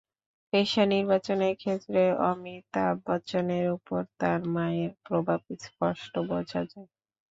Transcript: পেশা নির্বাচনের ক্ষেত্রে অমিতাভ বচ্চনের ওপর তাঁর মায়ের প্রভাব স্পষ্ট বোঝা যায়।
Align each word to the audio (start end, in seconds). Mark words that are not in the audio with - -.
পেশা 0.53 0.83
নির্বাচনের 0.93 1.53
ক্ষেত্রে 1.57 2.01
অমিতাভ 2.29 2.93
বচ্চনের 3.05 3.65
ওপর 3.75 4.01
তাঁর 4.19 4.39
মায়ের 4.53 4.91
প্রভাব 5.05 5.39
স্পষ্ট 5.65 6.13
বোঝা 6.29 6.61
যায়। 6.65 6.89